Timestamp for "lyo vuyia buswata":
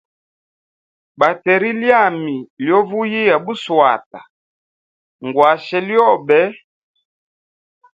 2.65-4.19